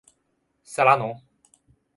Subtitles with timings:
[0.63, 1.15] 塞拉农。